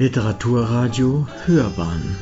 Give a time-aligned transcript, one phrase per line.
[0.00, 2.16] Literaturradio Hörbahn.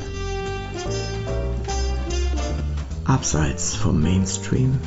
[3.05, 4.79] Abseits vom Mainstream.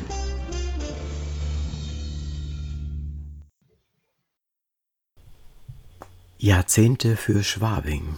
[6.37, 8.17] Jahrzehnte für Schwabing.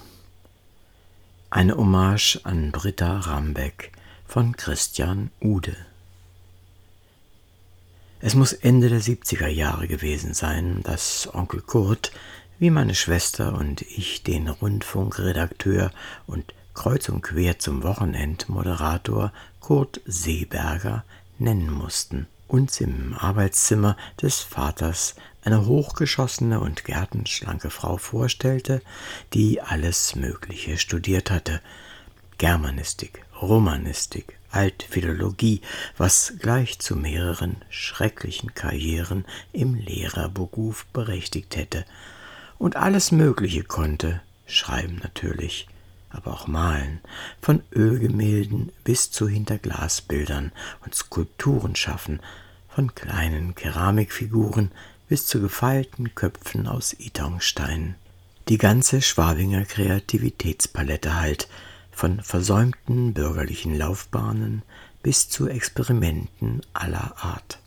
[1.51, 3.91] Eine Hommage an Britta Rambeck
[4.25, 5.77] von Christian Ude.
[8.21, 12.11] Es muss Ende der 70er Jahre gewesen sein, dass Onkel Kurt
[12.63, 15.91] wie meine Schwester und ich den Rundfunkredakteur
[16.27, 21.03] und kreuz und quer zum Wochenendmoderator Kurt Seeberger
[21.39, 28.81] nennen mussten, uns im Arbeitszimmer des Vaters eine hochgeschossene und gärtenschlanke Frau vorstellte,
[29.33, 31.59] die alles Mögliche studiert hatte,
[32.37, 35.59] Germanistik, Romanistik, Altphilologie,
[35.97, 41.83] was gleich zu mehreren schrecklichen Karrieren im Lehrerberuf berechtigt hätte,
[42.57, 45.67] und alles Mögliche konnte, schreiben natürlich,
[46.09, 47.01] aber auch malen,
[47.41, 50.51] von Ölgemälden bis zu Hinterglasbildern
[50.85, 52.19] und Skulpturen schaffen,
[52.69, 54.71] von kleinen Keramikfiguren
[55.07, 57.95] bis zu gefeilten Köpfen aus Itongstein.
[58.49, 61.47] Die ganze Schwabinger Kreativitätspalette halt,
[61.91, 64.63] von versäumten bürgerlichen Laufbahnen
[65.03, 67.59] bis zu Experimenten aller Art.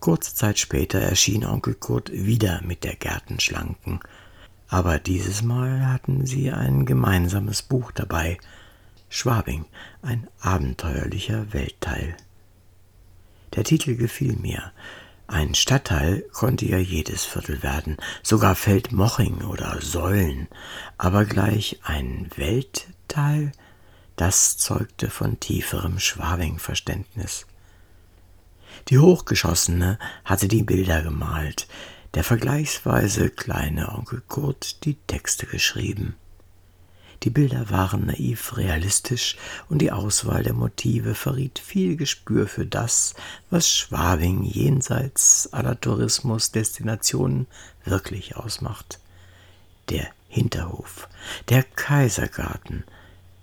[0.00, 4.00] Kurze Zeit später erschien Onkel Kurt wieder mit der Gärtenschlanken,
[4.68, 8.38] aber dieses Mal hatten sie ein gemeinsames Buch dabei,
[9.08, 9.64] Schwabing,
[10.02, 12.16] ein abenteuerlicher Weltteil.
[13.56, 14.72] Der Titel gefiel mir.
[15.26, 20.48] Ein Stadtteil konnte ja jedes Viertel werden, sogar Feldmoching oder Säulen,
[20.96, 23.52] aber gleich ein Weltteil,
[24.16, 27.46] das zeugte von tieferem Schwabing-Verständnis.
[28.88, 31.68] Die Hochgeschossene hatte die Bilder gemalt,
[32.14, 36.16] der vergleichsweise kleine Onkel Kurt die Texte geschrieben.
[37.22, 39.36] Die Bilder waren naiv realistisch
[39.68, 43.14] und die Auswahl der Motive verriet viel Gespür für das,
[43.50, 47.46] was Schwabing jenseits aller Tourismusdestinationen
[47.84, 49.00] wirklich ausmacht.
[49.90, 51.08] Der Hinterhof,
[51.50, 52.84] der Kaisergarten,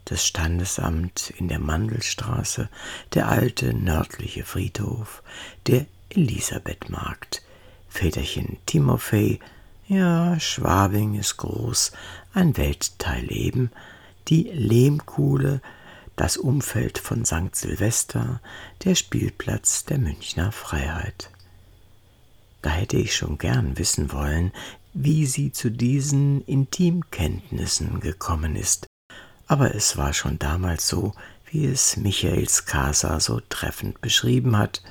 [0.06, 2.70] das Standesamt in der Mandelstraße,
[3.14, 5.24] der alte nördliche Friedhof,
[5.68, 7.42] der Elisabethmarkt,
[7.90, 9.40] Väterchen Timofei,
[9.88, 11.92] ja, Schwabing ist groß,
[12.34, 13.72] ein Weltteil eben,
[14.28, 15.62] die Lehmkuhle,
[16.16, 17.56] das Umfeld von St.
[17.56, 18.42] Silvester,
[18.84, 21.30] der Spielplatz der Münchner Freiheit.
[22.62, 24.52] Da hätte ich schon gern wissen wollen,
[24.94, 28.88] wie sie zu diesen Intimkenntnissen gekommen ist,
[29.48, 31.14] aber es war schon damals so,
[31.50, 34.82] wie es Michaels Casa so treffend beschrieben hat.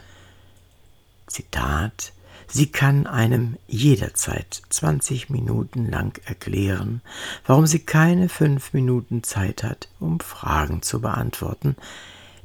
[1.26, 2.12] Zitat
[2.46, 7.00] Sie kann einem jederzeit zwanzig Minuten lang erklären,
[7.46, 11.74] warum sie keine fünf Minuten Zeit hat, um Fragen zu beantworten,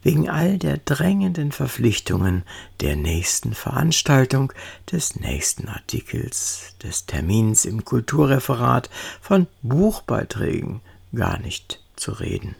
[0.01, 2.43] wegen all der drängenden Verpflichtungen
[2.79, 4.53] der nächsten Veranstaltung,
[4.91, 8.89] des nächsten Artikels, des Termins im Kulturreferat,
[9.21, 10.79] von Buchbeiträgen
[11.13, 12.55] gar nicht zu reden.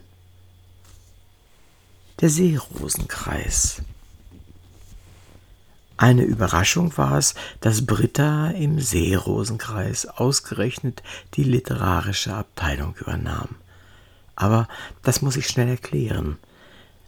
[2.20, 3.82] Der Seerosenkreis.
[5.96, 11.02] Eine Überraschung war es, dass Britta im Seerosenkreis ausgerechnet
[11.34, 13.56] die literarische Abteilung übernahm.
[14.34, 14.68] Aber
[15.02, 16.38] das muss ich schnell erklären.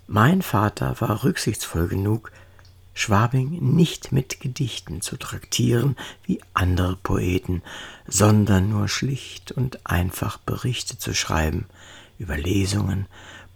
[0.07, 2.33] Mein Vater war rücksichtsvoll genug,
[2.95, 7.63] Schwabing nicht mit Gedichten zu traktieren wie andere Poeten,
[8.07, 11.65] sondern nur schlicht und einfach Berichte zu schreiben,
[12.23, 13.07] über Lesungen,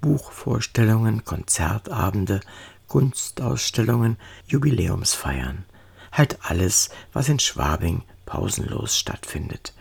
[0.01, 2.41] Buchvorstellungen, Konzertabende,
[2.89, 5.65] Kunstausstellungen, Jubiläumsfeiern.
[6.13, 9.73] Halt alles, was in Schwabing pausenlos stattfindet.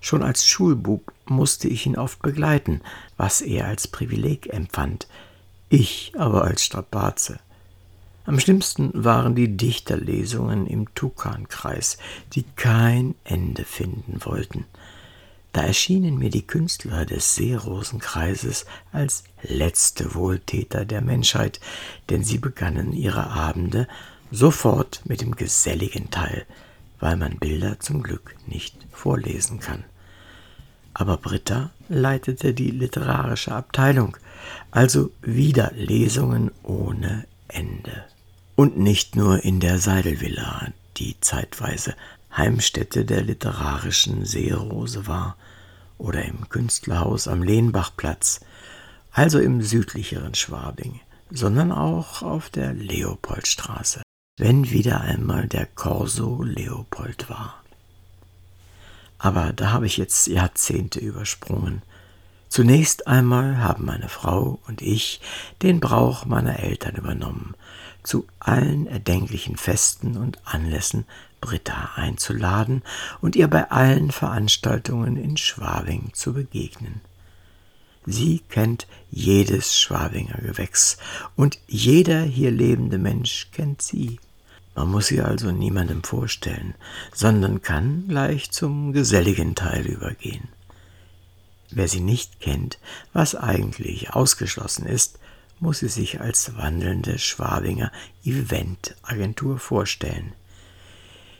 [0.00, 2.82] Schon als Schulbub musste ich ihn oft begleiten,
[3.16, 5.08] was er als Privileg empfand,
[5.70, 7.40] ich aber als Strapaze.
[8.26, 11.98] Am schlimmsten waren die Dichterlesungen im Tukankreis,
[12.34, 14.66] die kein Ende finden wollten.
[15.54, 21.60] Da erschienen mir die Künstler des Seerosenkreises als letzte Wohltäter der Menschheit,
[22.10, 23.86] denn sie begannen ihre Abende
[24.32, 26.44] sofort mit dem geselligen Teil,
[26.98, 29.84] weil man Bilder zum Glück nicht vorlesen kann.
[30.92, 34.16] Aber Britta leitete die literarische Abteilung,
[34.72, 38.04] also wieder Lesungen ohne Ende.
[38.56, 41.94] Und nicht nur in der Seidelvilla, die zeitweise
[42.36, 45.36] Heimstätte der literarischen Seerose war,
[45.98, 48.40] oder im Künstlerhaus am Lehnbachplatz,
[49.12, 51.00] also im südlicheren Schwabing,
[51.30, 54.02] sondern auch auf der Leopoldstraße,
[54.38, 57.62] wenn wieder einmal der Corso Leopold war.
[59.18, 61.82] Aber da habe ich jetzt Jahrzehnte übersprungen.
[62.48, 65.20] Zunächst einmal haben meine Frau und ich
[65.62, 67.54] den Brauch meiner Eltern übernommen,
[68.04, 71.04] zu allen erdenklichen Festen und Anlässen
[71.40, 72.82] Britta einzuladen
[73.20, 77.00] und ihr bei allen Veranstaltungen in Schwabing zu begegnen.
[78.06, 80.98] Sie kennt jedes Schwabinger Gewächs
[81.36, 84.20] und jeder hier lebende Mensch kennt sie.
[84.74, 86.74] Man muss sie also niemandem vorstellen,
[87.12, 90.48] sondern kann gleich zum geselligen Teil übergehen.
[91.70, 92.78] Wer sie nicht kennt,
[93.12, 95.18] was eigentlich ausgeschlossen ist,
[95.60, 97.92] muss sie sich als wandelnde Schwabinger
[98.24, 100.32] Eventagentur vorstellen.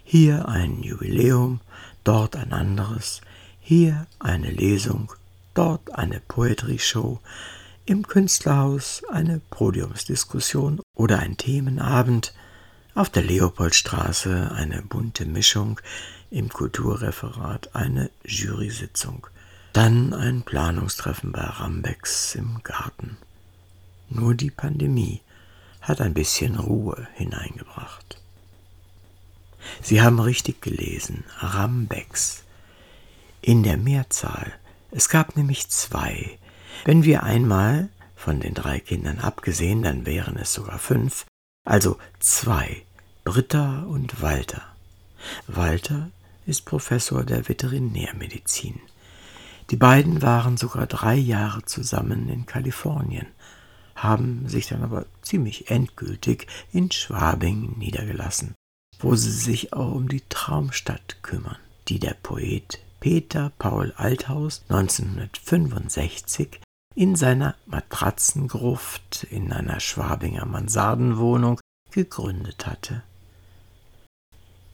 [0.04, 1.60] Hier ein Jubiläum,
[2.04, 3.20] dort ein anderes,
[3.60, 5.12] hier eine Lesung,
[5.54, 7.20] dort eine Poetry Show,
[7.86, 12.34] im Künstlerhaus eine Podiumsdiskussion oder ein Themenabend,
[12.94, 15.80] auf der Leopoldstraße eine bunte Mischung,
[16.30, 19.26] im Kulturreferat eine Jury-Sitzung,
[19.72, 23.16] dann ein Planungstreffen bei Rambecks im Garten.
[24.14, 25.20] Nur die Pandemie
[25.80, 28.20] hat ein bisschen Ruhe hineingebracht.
[29.82, 32.44] Sie haben richtig gelesen, Rambecks.
[33.42, 34.52] In der Mehrzahl.
[34.92, 36.38] Es gab nämlich zwei.
[36.84, 41.26] Wenn wir einmal, von den drei Kindern abgesehen, dann wären es sogar fünf,
[41.64, 42.82] also zwei,
[43.24, 44.62] Britta und Walter.
[45.48, 46.10] Walter
[46.46, 48.80] ist Professor der Veterinärmedizin.
[49.70, 53.26] Die beiden waren sogar drei Jahre zusammen in Kalifornien,
[53.94, 58.54] haben sich dann aber ziemlich endgültig in Schwabing niedergelassen,
[58.98, 61.58] wo sie sich auch um die Traumstadt kümmern,
[61.88, 66.60] die der Poet Peter Paul Althaus 1965
[66.94, 71.60] in seiner Matratzengruft in einer Schwabinger Mansardenwohnung
[71.90, 73.02] gegründet hatte.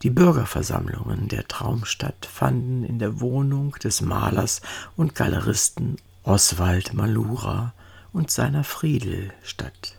[0.03, 4.63] Die Bürgerversammlungen der Traumstadt fanden in der Wohnung des Malers
[4.97, 7.75] und Galeristen Oswald Malura
[8.13, 9.97] und seiner Friedel statt.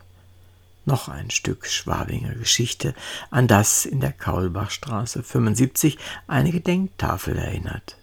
[0.86, 2.96] Noch ein Stück Schwabinger Geschichte,
[3.30, 5.98] an das in der Kaulbachstraße 75
[6.28, 7.98] eine Gedenktafel erinnert.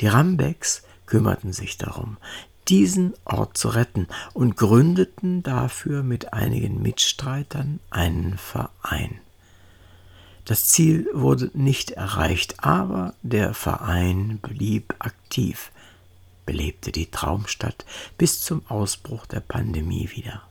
[0.00, 2.18] Die Rambecks kümmerten sich darum,
[2.68, 9.20] diesen Ort zu retten und gründeten dafür mit einigen Mitstreitern einen Verein.
[10.44, 15.72] Das Ziel wurde nicht erreicht, aber der Verein blieb aktiv,
[16.46, 17.84] belebte die Traumstadt
[18.16, 20.42] bis zum Ausbruch der Pandemie wieder.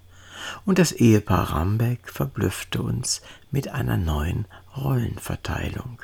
[0.65, 4.45] Und das Ehepaar Rambeck verblüffte uns mit einer neuen
[4.77, 6.01] Rollenverteilung.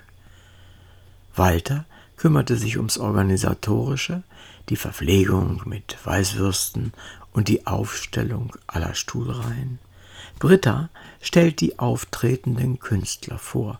[1.35, 1.85] Walter
[2.17, 4.23] kümmerte sich ums Organisatorische,
[4.69, 6.93] die Verpflegung mit Weißwürsten
[7.33, 9.79] und die Aufstellung aller Stuhlreihen.
[10.39, 10.89] Britta
[11.21, 13.79] stellt die auftretenden Künstler vor,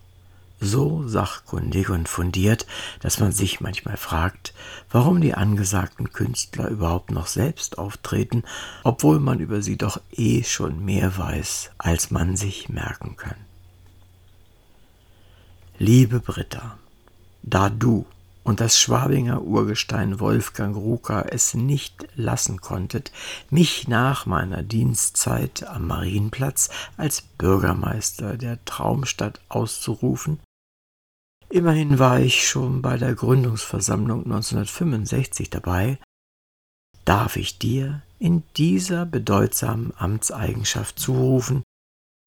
[0.62, 2.68] so sachkundig und fundiert,
[3.02, 4.54] dass man sich manchmal fragt,
[4.90, 8.44] warum die angesagten Künstler überhaupt noch selbst auftreten,
[8.84, 13.36] obwohl man über sie doch eh schon mehr weiß, als man sich merken kann.
[15.80, 16.78] Liebe Britta,
[17.42, 18.06] da du
[18.44, 23.12] und das Schwabinger Urgestein Wolfgang Rucker es nicht lassen konntet,
[23.50, 30.40] mich nach meiner Dienstzeit am Marienplatz als Bürgermeister der Traumstadt auszurufen.
[31.52, 36.00] Immerhin war ich schon bei der Gründungsversammlung 1965 dabei,
[37.04, 41.64] darf ich dir in dieser bedeutsamen Amtseigenschaft zurufen,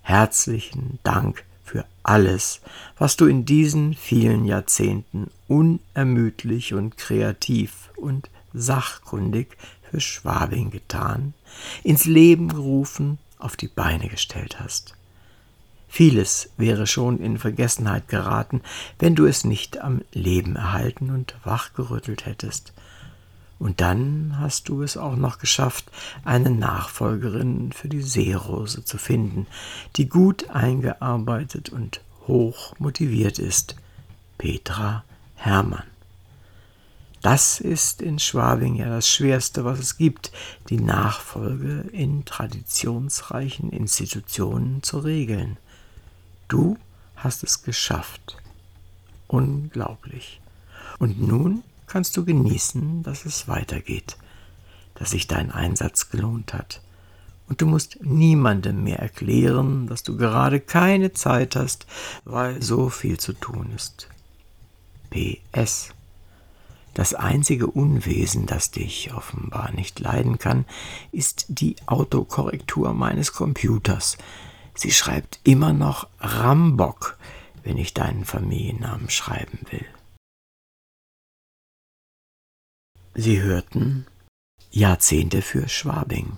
[0.03, 2.61] herzlichen Dank für alles,
[2.99, 9.57] was du in diesen vielen Jahrzehnten unermüdlich und kreativ und sachkundig
[9.91, 11.33] für Schwabing getan,
[11.83, 14.94] ins Leben gerufen, auf die Beine gestellt hast.
[15.95, 18.63] Vieles wäre schon in Vergessenheit geraten,
[18.99, 22.73] wenn du es nicht am Leben erhalten und wachgerüttelt hättest.
[23.61, 25.85] Und dann hast du es auch noch geschafft,
[26.25, 29.47] eine Nachfolgerin für die Seerose zu finden,
[29.95, 33.77] die gut eingearbeitet und hoch motiviert ist.
[34.37, 35.05] Petra
[35.37, 35.85] Hermann.
[37.23, 40.33] Das ist in Schwabing ja das Schwerste, was es gibt,
[40.71, 45.57] die Nachfolge in traditionsreichen Institutionen zu regeln.
[46.49, 46.77] Du
[47.17, 48.37] hast es geschafft.
[49.27, 50.41] Unglaublich.
[50.99, 54.17] Und nun kannst du genießen, dass es weitergeht,
[54.95, 56.81] dass sich dein Einsatz gelohnt hat.
[57.49, 61.87] Und du musst niemandem mehr erklären, dass du gerade keine Zeit hast,
[62.25, 64.09] weil so viel zu tun ist.
[65.11, 65.91] PS.
[66.95, 70.65] Das einzige Unwesen, das dich offenbar nicht leiden kann,
[71.11, 74.17] ist die Autokorrektur meines Computers.
[74.75, 77.17] Sie schreibt immer noch Rambock,
[77.63, 79.87] wenn ich deinen Familiennamen schreiben will.
[83.15, 84.07] Sie hörten
[84.71, 86.37] Jahrzehnte für Schwabing,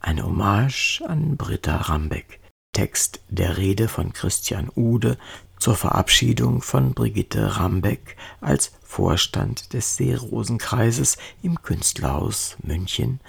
[0.00, 2.38] eine Hommage an Britta Rambeck.
[2.72, 5.18] Text der Rede von Christian Ude
[5.58, 13.20] zur Verabschiedung von Brigitte Rambeck als Vorstand des Seerosenkreises im Künstlerhaus München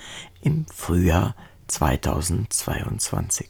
[0.41, 1.35] im Frühjahr
[1.67, 3.49] 2022.